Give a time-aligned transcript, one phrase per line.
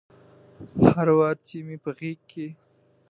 [0.91, 2.47] هر وار چې مې په غیږ کې